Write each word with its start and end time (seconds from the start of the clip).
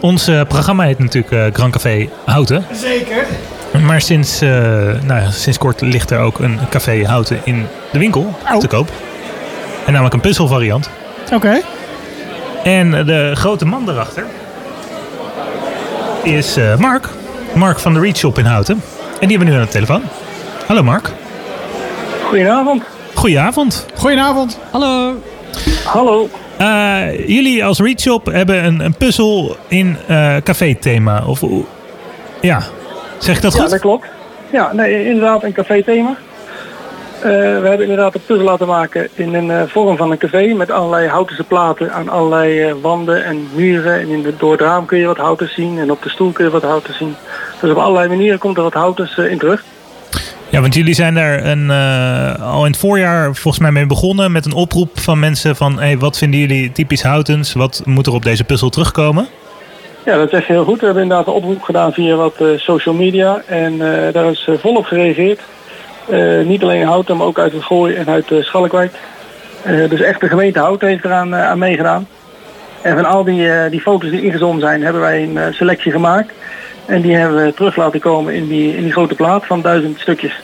Ons 0.00 0.28
eh, 0.28 0.40
programma 0.48 0.84
heet 0.84 0.98
natuurlijk 0.98 1.32
eh, 1.32 1.44
Grand 1.52 1.72
Café 1.72 2.08
Houten. 2.24 2.64
Zeker. 2.72 3.26
Maar 3.82 4.00
sinds, 4.00 4.40
eh, 4.40 4.48
nou 5.02 5.20
ja, 5.20 5.30
sinds 5.30 5.58
kort 5.58 5.80
ligt 5.80 6.10
er 6.10 6.18
ook 6.18 6.38
een 6.38 6.58
café 6.70 7.04
Houten 7.06 7.40
in 7.44 7.66
de 7.92 7.98
winkel 7.98 8.34
Oh. 8.52 8.58
te 8.58 8.66
koop. 8.66 8.88
En 9.84 9.92
namelijk 9.92 10.14
een 10.14 10.20
puzzelvariant. 10.20 10.90
Oké. 11.32 11.60
En 12.64 12.90
de 12.90 13.30
grote 13.34 13.64
man 13.64 13.84
daarachter 13.86 14.24
is 16.22 16.56
eh, 16.56 16.76
Mark. 16.76 17.08
Mark 17.54 17.78
van 17.78 17.94
de 17.94 18.00
Reach 18.00 18.16
Shop 18.16 18.38
in 18.38 18.44
Houten. 18.44 18.82
En 19.20 19.28
die 19.28 19.36
hebben 19.36 19.46
we 19.46 19.52
nu 19.52 19.54
aan 19.60 19.64
de 19.66 19.70
telefoon. 19.72 20.02
Hallo 20.66 20.82
Mark. 20.82 21.10
Goedenavond. 22.28 22.82
Goedenavond. 23.14 23.86
Goedenavond. 23.94 24.58
Hallo. 24.70 25.14
Hallo. 25.84 26.28
Eh, 26.58 27.28
jullie 27.28 27.64
als 27.64 27.78
Reach 27.78 28.00
Shop 28.00 28.26
hebben 28.26 28.64
een, 28.64 28.80
een 28.80 28.94
puzzel 28.94 29.56
in 29.68 29.96
eh 30.06 30.36
café-thema. 30.42 31.22
Of, 31.26 31.42
ja, 32.40 32.62
zeg 33.18 33.36
ik 33.36 33.42
dat 33.42 33.52
Ja, 33.52 33.60
goed? 33.60 33.70
dat 33.70 33.80
klopt. 33.80 34.06
Ja, 34.52 34.72
nee, 34.72 35.04
inderdaad 35.06 35.42
een 35.42 35.52
café-thema. 35.52 36.16
Eh, 37.20 37.30
we 37.30 37.66
hebben 37.68 37.80
inderdaad 37.80 38.14
een 38.14 38.20
puzzel 38.26 38.44
laten 38.44 38.66
maken 38.66 39.08
in 39.14 39.34
een 39.34 39.68
vorm 39.68 39.96
van 39.96 40.10
een 40.10 40.18
café 40.18 40.46
met 40.54 40.70
allerlei 40.70 41.08
houtense 41.08 41.44
platen 41.44 41.92
aan 41.92 42.08
allerlei 42.08 42.74
wanden 42.80 43.24
en 43.24 43.48
muren. 43.54 44.00
En 44.00 44.08
in 44.08 44.22
de, 44.22 44.36
door 44.36 44.52
het 44.52 44.60
raam 44.60 44.86
kun 44.86 44.98
je 44.98 45.06
wat 45.06 45.16
houten 45.16 45.48
zien 45.48 45.78
en 45.78 45.90
op 45.90 46.02
de 46.02 46.08
stoel 46.08 46.32
kun 46.32 46.44
je 46.44 46.50
wat 46.50 46.62
houten 46.62 46.94
zien. 46.94 47.14
Dus 47.60 47.70
op 47.70 47.76
allerlei 47.76 48.08
manieren 48.08 48.38
komt 48.38 48.56
er 48.56 48.62
wat 48.62 48.72
houtens 48.72 49.18
eh, 49.18 49.30
in 49.30 49.38
terug. 49.38 49.64
Ja, 50.56 50.62
want 50.62 50.74
jullie 50.74 50.94
zijn 50.94 51.14
daar 51.14 51.44
een, 51.44 51.70
eh, 51.70 52.52
al 52.52 52.64
in 52.64 52.70
het 52.70 52.80
voorjaar 52.80 53.34
volgens 53.34 53.58
mij 53.58 53.72
mee 53.72 53.86
begonnen 53.86 54.32
met 54.32 54.44
een 54.44 54.52
oproep 54.52 54.98
van 54.98 55.18
mensen 55.18 55.56
van 55.56 55.78
hey, 55.78 55.98
wat 55.98 56.18
vinden 56.18 56.40
jullie 56.40 56.72
typisch 56.72 57.02
Houtens? 57.02 57.52
Wat 57.52 57.82
moet 57.84 58.06
er 58.06 58.12
op 58.12 58.22
deze 58.24 58.44
puzzel 58.44 58.68
terugkomen? 58.68 59.26
Ja, 60.04 60.16
dat 60.16 60.30
zeg 60.30 60.46
je 60.46 60.52
heel 60.52 60.64
goed. 60.64 60.78
We 60.78 60.84
hebben 60.84 61.02
inderdaad 61.02 61.26
een 61.26 61.32
oproep 61.32 61.62
gedaan 61.62 61.92
via 61.92 62.14
wat 62.14 62.34
eh, 62.40 62.46
social 62.56 62.94
media 62.94 63.42
en 63.46 63.72
eh, 63.72 64.12
daar 64.12 64.30
is 64.30 64.48
volop 64.58 64.84
gereageerd. 64.84 65.40
Niet 66.44 66.62
alleen 66.62 66.86
Houten, 66.86 67.16
maar 67.16 67.26
ook 67.26 67.38
uit 67.38 67.52
het 67.52 67.64
Gooi 67.64 67.94
en 67.94 68.08
uit 68.08 68.26
Schalkwijk. 68.40 68.92
Dus 69.88 70.00
echt 70.00 70.20
de 70.20 70.28
gemeente 70.28 70.58
Houten 70.58 70.88
heeft 70.88 71.04
eraan 71.04 71.34
aan 71.34 71.58
meegedaan. 71.58 72.08
En 72.82 72.94
van 72.94 73.04
al 73.04 73.24
die, 73.24 73.48
die 73.70 73.80
foto's 73.80 74.10
die 74.10 74.22
ingezonden 74.22 74.60
zijn, 74.60 74.82
hebben 74.82 75.00
wij 75.02 75.22
een 75.22 75.54
selectie 75.54 75.92
gemaakt. 75.92 76.32
En 76.86 77.00
die 77.00 77.14
hebben 77.14 77.44
we 77.44 77.54
terug 77.54 77.76
laten 77.76 78.00
komen 78.00 78.34
in 78.34 78.48
die, 78.48 78.76
in 78.76 78.82
die 78.82 78.92
grote 78.92 79.14
plaat 79.14 79.46
van 79.46 79.60
duizend 79.60 80.00
stukjes. 80.00 80.40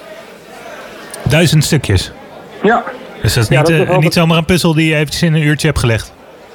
Duizend 1.33 1.65
stukjes. 1.65 2.11
Ja, 2.63 2.85
Dus 3.23 3.35
dat 3.35 3.43
is 3.43 3.49
Ja, 3.49 3.59
niet, 3.59 3.69
dat 3.69 3.79
is 3.81 3.89
eh, 3.89 3.99
niet 3.99 4.13
zomaar 4.13 4.39
een 4.39 4.45
puzzel 4.45 4.75
die 4.75 4.89
je 4.89 4.95
eventjes 4.95 5.23
in 5.23 5.35
een 5.35 5.43
uurtje 5.43 5.67
hebt 5.67 5.79
gelegd. 5.79 6.13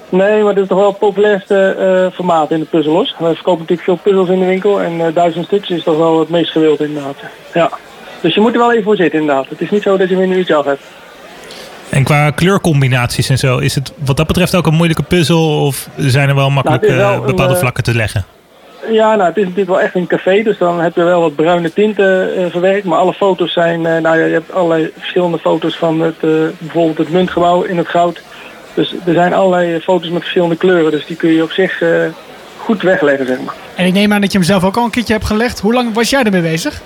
nee, 0.10 0.44
maar 0.44 0.54
dit 0.54 0.64
is 0.64 0.70
toch 0.70 0.78
wel 0.78 0.88
het 0.88 1.00
populairste 1.00 1.76
eh, 1.80 2.16
formaat 2.16 2.52
in 2.52 2.60
de 2.60 2.66
puzzellos. 2.66 3.16
We 3.20 3.34
verkopen 3.34 3.60
natuurlijk 3.60 3.82
veel 3.82 4.00
puzzels 4.04 4.30
in 4.30 4.40
de 4.40 4.46
winkel 4.46 4.82
en 4.82 5.02
eh, 5.02 5.14
duizend 5.14 5.46
stukjes 5.46 5.78
is 5.78 5.84
toch 5.84 5.98
wel 5.98 6.20
het 6.20 6.30
meest 6.30 6.52
gewild 6.52 6.80
inderdaad. 6.80 7.16
Ja. 7.54 7.70
Dus 8.22 8.34
je 8.34 8.42
moet 8.42 8.54
er 8.54 8.60
wel 8.60 8.72
even 8.72 8.84
voor 8.84 8.96
zitten 8.96 9.20
inderdaad. 9.20 9.50
Het 9.50 9.62
is 9.62 9.70
niet 9.70 9.82
zo 9.82 9.98
dat 9.98 10.10
je 10.10 10.16
hem 10.16 10.24
in 10.24 10.32
een 10.32 10.38
uurtje 10.38 10.56
af 10.56 10.66
hebt. 10.66 10.84
En 11.90 12.04
qua 12.04 12.30
kleurcombinaties 12.30 13.30
en 13.30 13.38
zo, 13.38 13.58
is 13.58 13.76
het 13.76 13.94
wat 14.06 14.18
dat 14.18 14.28
betreft 14.28 14.56
ook 14.56 14.68
een 14.68 14.74
moeilijke 14.74 15.04
puzzel? 15.04 15.66
Of 15.66 15.90
zijn 15.96 16.30
er 16.30 16.36
wel 16.36 16.50
makkelijk 16.50 16.82
Nou, 16.82 16.98
wel 16.98 17.14
een, 17.14 17.26
bepaalde 17.26 17.56
vlakken 17.56 17.84
te 17.84 17.96
leggen? 17.96 18.26
Ja, 18.90 19.16
nou, 19.16 19.28
het 19.28 19.38
is 19.38 19.44
natuurlijk 19.44 19.70
wel 19.70 19.82
echt 19.82 19.96
een 19.96 20.08
café, 20.08 20.44
dus 20.44 20.58
dan 20.58 20.82
heb 20.82 20.96
je 20.96 21.04
wel 21.04 21.22
wat 21.22 21.36
bruine 21.36 21.74
tinten 21.74 22.36
eh, 22.36 22.46
verwerkt. 22.52 22.86
Maar 22.86 22.98
alle 22.98 23.14
foto's 23.14 23.54
zijn, 23.54 23.86
eh, 23.86 24.02
nou 24.02 24.20
ja, 24.20 24.26
je 24.26 24.34
hebt 24.34 24.54
allerlei 24.54 24.92
verschillende 24.98 25.40
foto's 25.40 25.78
van 25.78 26.02
het, 26.02 26.16
eh, 26.20 26.30
bijvoorbeeld 26.58 26.98
het 26.98 27.10
muntgebouw 27.10 27.62
in 27.62 27.78
het 27.78 27.88
goud. 27.88 28.22
Dus 28.74 28.96
er 29.06 29.14
zijn 29.14 29.34
allerlei 29.34 29.80
foto's 29.80 30.10
met 30.10 30.22
verschillende 30.22 30.56
kleuren, 30.56 30.92
dus 30.92 31.06
die 31.06 31.16
kun 31.16 31.30
je 31.30 31.44
op 31.44 31.52
zich 31.52 31.84
goed 32.58 32.82
wegleggen, 32.82 33.26
zeg 33.26 33.42
maar. 33.42 33.56
En 33.76 33.86
ik 33.86 33.94
neem 33.94 34.14
aan 34.14 34.22
dat 34.22 34.32
je 34.32 34.38
hem 34.38 34.48
zelf 34.48 34.64
ook 34.64 34.78
al 34.78 34.84
een 34.84 34.90
keertje 34.90 35.14
hebt 35.14 35.26
gelegd. 35.26 35.60
Hoe 35.60 35.74
lang 35.74 35.94
was 35.94 36.10
jij 36.10 36.24
ermee 36.24 36.42
bezig? 36.42 36.82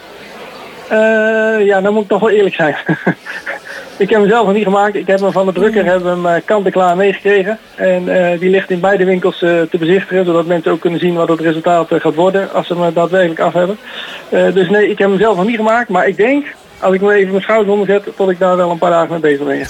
Ja, 1.60 1.82
dan 1.82 1.94
moet 1.94 2.04
ik 2.04 2.10
toch 2.10 2.20
wel 2.20 2.30
eerlijk 2.30 2.56
zijn. 2.56 2.76
ik 3.97 4.09
heb 4.09 4.20
hem 4.20 4.30
zelf 4.30 4.45
nog 4.45 4.55
niet 4.55 4.64
gemaakt. 4.64 4.95
Ik 4.95 5.08
heb 5.08 5.20
hem 5.20 5.32
van 5.32 5.45
de 5.45 5.52
drukker 5.54 5.86
hebben 5.86 6.21
we 6.21 6.27
hem 6.30 6.36
eh, 6.36 6.42
kant-en-klaar 6.45 6.95
meegekregen. 6.95 7.58
En 7.76 8.10
eh, 8.32 8.39
die 8.39 8.49
ligt 8.49 8.70
in 8.70 8.80
beide 8.80 9.05
winkels 9.05 9.42
eh, 9.42 9.49
te 9.71 9.77
bezichtigen, 9.77 10.26
zodat 10.26 10.45
mensen 10.45 10.71
ook 10.71 10.80
kunnen 10.80 10.99
zien 10.99 11.14
wat 11.14 11.27
het 11.27 11.39
resultaat 11.39 11.88
gaat 11.89 12.16
worden 12.16 12.54
als 12.54 12.67
ze 12.67 12.76
hem 12.76 12.93
daadwerkelijk 12.93 13.39
af 13.39 13.54
hebben. 13.54 13.77
Eh, 14.30 14.54
dus 14.54 14.70
nee, 14.70 14.89
ik 14.89 14.98
heb 14.98 15.10
hem 15.10 15.20
zelf 15.20 15.36
nog 15.38 15.45
niet 15.45 15.55
gemaakt, 15.55 15.89
maar 15.89 16.08
ik 16.08 16.17
denk, 16.17 16.45
als 16.80 16.93
ik 16.93 17.02
me 17.02 17.14
even 17.14 17.30
mijn 17.32 17.43
schouders 17.43 17.71
onder 17.71 17.88
zet, 17.88 18.16
tot 18.16 18.30
ik 18.30 18.39
daar 18.39 18.58
wel 18.58 18.71
een 18.71 18.77
paar 18.77 18.92
dagen 18.92 19.10
mee 19.11 19.20
bezig 19.20 19.45
ben. 19.45 19.67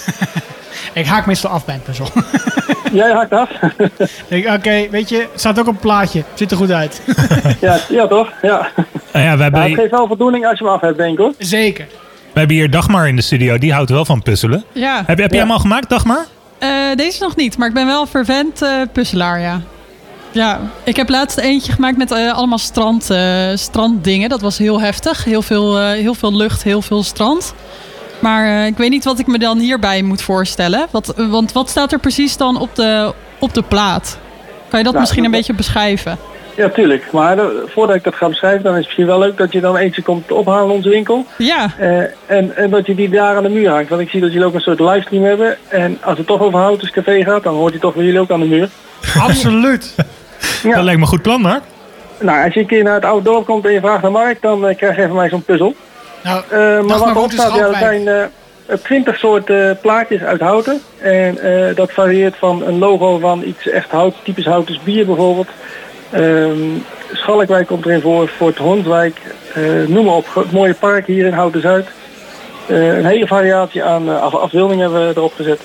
Ik 0.93 1.05
haak 1.05 1.25
meestal 1.25 1.51
af 1.51 1.65
bij 1.65 1.75
een 1.75 1.81
puzzel. 1.81 2.07
Jij 3.01 3.11
haakt 3.11 3.31
af? 3.33 3.49
Ik- 4.27 4.47
Oké, 4.47 4.87
weet 4.89 5.09
je, 5.09 5.17
het 5.17 5.29
staat 5.39 5.59
ook 5.59 5.67
op 5.67 5.73
een 5.73 5.79
plaatje. 5.79 6.23
Ziet 6.33 6.51
er 6.51 6.57
goed 6.57 6.71
uit. 6.71 7.01
ja, 7.61 7.77
ja 7.89 8.07
toch? 8.07 8.29
Ja. 8.41 8.67
Nou 9.13 9.25
ja, 9.25 9.37
we, 9.37 9.43
hebben, 9.43 9.61
Ja, 9.61 9.67
het 9.67 9.75
geeft 9.79 9.91
wel 9.91 10.07
voldoening 10.07 10.47
als 10.47 10.59
je 10.59 10.65
hem 10.65 10.73
af 10.73 10.81
hebt, 10.81 10.97
denk 10.97 11.11
ik 11.11 11.17
hoor. 11.17 11.33
Zeker. 11.37 11.85
We 12.33 12.39
hebben 12.39 12.55
hier 12.57 12.69
Dagmar 12.71 13.07
in 13.07 13.15
de 13.15 13.21
studio, 13.21 13.57
die 13.57 13.73
houdt 13.73 13.89
wel 13.89 14.05
van 14.05 14.21
puzzelen. 14.21 14.63
Ja, 14.71 15.03
Heb, 15.05 15.17
heb 15.17 15.29
je 15.29 15.35
Ja. 15.35 15.41
hem 15.41 15.51
al 15.51 15.59
gemaakt, 15.59 15.89
Dagmar? 15.89 16.25
eh, 16.57 16.69
deze 16.95 17.23
nog 17.23 17.35
niet, 17.35 17.57
maar 17.57 17.67
ik 17.67 17.73
ben 17.73 17.85
wel 17.85 18.01
een 18.01 18.07
fervent 18.07 18.61
eh, 18.61 18.69
puzzelaar, 18.93 19.39
ja. 19.39 19.61
Ja, 20.33 20.59
ik 20.83 20.95
heb 20.95 21.09
laatst 21.09 21.37
eentje 21.37 21.71
gemaakt 21.71 21.97
met 21.97 22.11
eh, 22.11 22.33
allemaal 22.33 22.57
strand, 22.57 23.09
eh, 23.09 23.47
stranddingen. 23.55 24.29
Dat 24.29 24.41
was 24.41 24.57
heel 24.57 24.81
heftig. 24.81 25.23
Heel 25.23 25.41
veel, 25.41 25.79
eh, 25.79 25.89
heel 25.91 26.13
veel 26.13 26.35
lucht, 26.35 26.63
heel 26.63 26.81
veel 26.81 27.03
strand. 27.03 27.53
Maar 28.19 28.45
eh, 28.45 28.65
ik 28.65 28.77
weet 28.77 28.89
niet 28.89 29.03
wat 29.03 29.19
ik 29.19 29.27
me 29.27 29.39
dan 29.39 29.59
hierbij 29.59 30.01
moet 30.01 30.21
voorstellen. 30.21 30.87
Wat, 30.91 31.13
want 31.17 31.51
wat 31.51 31.69
staat 31.69 31.91
er 31.91 31.99
precies 31.99 32.37
dan 32.37 32.59
op 32.59 32.75
de, 32.75 33.13
op 33.39 33.53
de 33.53 33.61
plaat? 33.61 34.17
Kan 34.69 34.79
je 34.79 34.85
dat 34.85 34.93
Nou, 34.93 34.99
misschien 34.99 35.23
een 35.25 35.31
dat- 35.31 35.39
beetje 35.39 35.53
beschrijven? 35.55 36.17
Ja, 36.55 36.69
tuurlijk. 36.69 37.11
Maar 37.11 37.37
eh, 37.37 37.45
voordat 37.67 37.95
ik 37.95 38.03
dat 38.03 38.15
ga 38.15 38.27
beschrijven, 38.27 38.63
dan 38.63 38.71
is 38.71 38.77
het 38.77 38.85
misschien 38.85 39.05
wel 39.05 39.19
leuk 39.19 39.37
dat 39.37 39.51
je 39.51 39.59
dan 39.59 39.77
eentje 39.77 40.01
komt 40.01 40.31
ophalen 40.31 40.65
in 40.65 40.71
onze 40.71 40.89
winkel. 40.89 41.25
Ja, 41.37 41.71
Eh, 41.77 41.97
en, 42.25 42.55
en 42.55 42.69
dat 42.69 42.85
je 42.85 42.95
die 42.95 43.09
daar 43.09 43.35
aan 43.35 43.43
de 43.43 43.49
muur 43.49 43.69
hangt. 43.69 43.89
Want 43.89 44.01
ik 44.01 44.09
zie 44.09 44.21
dat 44.21 44.31
jullie 44.31 44.47
ook 44.47 44.53
een 44.53 44.61
soort 44.61 44.79
livestream 44.79 45.23
hebben. 45.23 45.57
En 45.67 45.97
als 46.03 46.17
het 46.17 46.27
toch 46.27 46.41
over 46.41 46.59
Houtens 46.59 46.91
Café 46.91 47.23
gaat, 47.23 47.43
dan 47.43 47.55
hoort 47.55 47.71
hij 47.71 47.79
toch 47.81 47.93
bij 47.95 48.03
jullie 48.03 48.19
ook 48.19 48.31
aan 48.31 48.39
de 48.39 48.45
muur. 48.45 48.69
Absoluut. 49.27 49.95
Ja. 50.63 50.75
Dat 50.75 50.83
lijkt 50.83 50.99
me 50.99 51.05
een 51.05 51.11
goed 51.11 51.21
plan, 51.21 51.41
Mark. 51.41 51.63
Nou, 52.19 52.43
als 52.45 52.53
je 52.53 52.59
een 52.59 52.65
keer 52.65 52.83
naar 52.83 52.93
het 52.93 53.05
oude 53.05 53.23
dorp 53.29 53.45
komt 53.45 53.65
en 53.65 53.71
je 53.71 53.79
vraagt 53.79 54.01
naar 54.01 54.11
Mark, 54.11 54.41
dan 54.41 54.67
eh, 54.67 54.77
krijg 54.77 54.95
je 54.95 55.07
van 55.07 55.15
mij 55.15 55.29
zo'n 55.29 55.43
puzzel. 55.43 55.75
Nou, 56.23 56.43
Eh, 56.49 56.57
maar 56.57 56.83
maar 56.85 56.97
wat 56.99 57.07
erop 57.09 57.31
staat, 57.31 57.55
ja, 57.55 57.65
dat 57.67 57.75
zijn 57.75 58.07
eh, 58.07 58.23
twintig 58.83 59.17
soorten 59.17 59.77
plaatjes 59.81 60.21
uit 60.21 60.41
houten. 60.41 60.81
En 60.97 61.39
eh, 61.39 61.75
dat 61.75 61.91
varieert 61.91 62.35
van 62.37 62.63
een 62.65 62.77
logo 62.77 63.17
van 63.17 63.43
iets 63.45 63.69
echt 63.69 63.91
hout, 63.91 64.15
typisch 64.23 64.45
houtens 64.45 64.79
bier 64.83 65.05
bijvoorbeeld. 65.05 65.47
Ehm 66.11 66.59
Schalkwijk 67.13 67.67
komt 67.67 67.85
erin 67.85 68.01
voor, 68.01 68.27
Fort 68.27 68.57
Hondwijk, 68.57 69.21
eh, 69.53 69.63
noem 69.87 70.05
maar 70.05 70.13
op. 70.13 70.25
Het 70.33 70.51
mooie 70.51 70.73
park 70.73 71.07
hier 71.07 71.25
in 71.25 71.33
Houten 71.33 71.61
Zuid. 71.61 71.87
Eh, 72.67 72.97
een 72.97 73.05
hele 73.05 73.27
variatie 73.27 73.83
aan 73.83 74.09
eh, 74.09 74.21
af- 74.21 74.35
afbeeldingen 74.35 74.81
hebben 74.91 75.07
we 75.07 75.13
erop 75.15 75.33
gezet. 75.35 75.59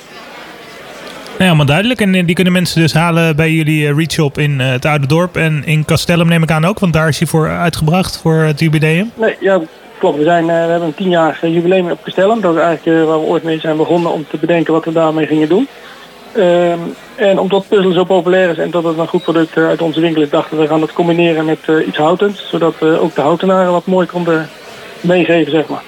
Ja, 1.39 1.45
helemaal 1.45 1.67
duidelijk. 1.67 2.01
En 2.01 2.13
die 2.27 2.35
kunnen 2.35 2.53
mensen 2.53 2.81
dus 2.81 2.93
halen 2.95 3.37
bij 3.37 3.51
jullie 3.51 3.95
Reach 3.95 4.11
Shop 4.11 4.39
in 4.39 4.61
het 4.61 4.85
Oude 4.85 5.07
Dorp. 5.07 5.37
En 5.37 5.63
in 5.65 5.85
Castellum 5.85 6.29
neem 6.29 6.43
ik 6.43 6.51
aan 6.51 6.65
ook, 6.65 6.79
want 6.79 6.93
daar 6.93 7.09
is 7.09 7.19
hij 7.19 7.29
voor 7.29 7.49
uitgebracht 7.49 8.19
voor 8.19 8.35
het 8.35 8.61
jubileum. 8.61 9.11
Nee, 9.15 9.37
ja, 9.41 9.61
klopt. 9.99 10.19
We, 10.19 10.25
zijn, 10.25 10.47
we 10.47 10.53
hebben 10.53 10.83
een 10.89 10.95
tienjarig 10.95 11.41
jubileum 11.41 11.91
op 11.91 12.03
Castellum. 12.03 12.41
Dat 12.41 12.55
is 12.55 12.61
eigenlijk 12.61 13.07
waar 13.07 13.21
we 13.21 13.27
ooit 13.27 13.43
mee 13.43 13.61
zijn 13.61 13.77
begonnen 13.77 14.13
om 14.13 14.27
te 14.31 14.37
bedenken 14.37 14.73
wat 14.73 14.85
we 14.85 14.93
daarmee 14.93 15.27
gingen 15.27 15.49
doen. 15.49 15.69
Ehm, 16.37 16.79
en 17.15 17.39
omdat 17.39 17.69
puzzelen 17.69 17.95
zo 17.95 18.05
populair 18.05 18.51
is 18.51 18.59
en 18.59 18.71
dat 18.71 18.85
het 18.85 18.99
een 18.99 19.09
goed 19.09 19.23
product 19.23 19.57
eh, 19.57 19.67
uit 19.67 19.83
onze 19.83 20.01
winkel 20.01 20.23
is, 20.23 20.31
dachten 20.31 20.59
we 20.59 20.67
gaan 20.67 20.81
dat 20.81 20.93
combineren 20.93 21.45
met 21.45 21.59
eh, 21.67 21.87
iets 21.87 21.97
houtends. 21.97 22.49
Zodat 22.49 22.79
we 22.79 23.01
ook 23.01 23.15
de 23.15 23.21
houtenaren 23.21 23.73
wat 23.73 23.87
mooi 23.87 24.07
konden 24.07 24.49
meegeven, 25.01 25.53
zeg 25.53 25.67
maar. 25.67 25.83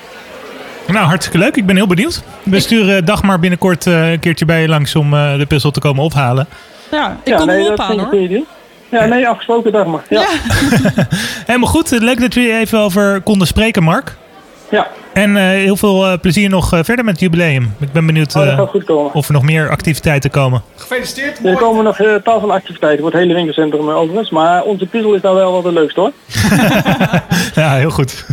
Nou, 0.88 1.06
hartstikke 1.06 1.38
leuk. 1.38 1.56
Ik 1.56 1.66
ben 1.66 1.76
heel 1.76 1.86
benieuwd. 1.86 2.22
We 2.42 2.60
sturen 2.60 3.04
Dagmar 3.04 3.38
binnenkort 3.38 3.86
eh, 3.86 4.10
een 4.10 4.18
keertje 4.20 4.44
bij 4.44 4.60
je 4.60 4.68
langs 4.68 4.94
om 4.94 5.14
eh, 5.14 5.38
de 5.38 5.46
puzzel 5.46 5.70
te 5.70 5.80
komen 5.80 6.04
ophalen. 6.04 6.46
ja 6.90 7.16
ik 7.22 7.28
ja, 7.28 7.36
kom 7.36 7.46
nee, 7.46 7.56
hem 7.56 7.64
dat 7.64 7.78
ophalen 7.78 8.04
hoor. 8.04 8.46
Ja, 8.90 9.04
nee, 9.04 9.28
afgesproken 9.28 9.72
dag 9.72 9.86
maar. 9.86 10.02
Ja, 10.08 10.20
Ja. 10.20 10.28
Helemaal 11.46 11.68
goed. 11.68 11.90
Leuk 11.90 12.20
dat 12.20 12.34
we 12.34 12.40
je 12.40 12.58
even 12.58 12.78
over 12.78 13.20
konden 13.20 13.46
spreken, 13.46 13.82
Mark. 13.82 14.16
ja. 14.70 14.86
En 15.18 15.36
eh, 15.36 15.42
heel 15.42 15.76
veel 15.76 16.06
eh, 16.06 16.18
plezier 16.20 16.48
nog 16.48 16.72
eh, 16.72 16.80
verder 16.82 17.04
met 17.04 17.14
het 17.14 17.22
jubileum. 17.22 17.74
Ik 17.80 17.92
ben 17.92 18.06
benieuwd 18.06 18.36
Oh, 18.36 18.46
eh, 18.46 19.14
of 19.14 19.26
er 19.26 19.32
nog 19.32 19.42
meer 19.42 19.70
activiteiten 19.70 20.30
komen. 20.30 20.62
Gefeliciteerd. 20.76 21.44
Er 21.44 21.56
komen 21.56 21.84
nog 21.84 21.98
eh, 21.98 22.14
tal 22.14 22.40
van 22.40 22.50
activiteiten 22.50 23.00
voor 23.00 23.10
het 23.10 23.20
hele 23.20 23.34
winkelcentrum 23.34 23.90
overigens. 23.90 24.30
Maar 24.30 24.62
onze 24.62 24.86
puzzel 24.86 25.14
is 25.14 25.20
nou 25.20 25.34
wel 25.34 25.52
wat 25.52 25.64
het 25.64 25.72
leukste 25.74 26.00
hoor. 26.00 26.12
Ja, 27.62 27.74
heel 27.74 27.90
goed. 27.90 28.26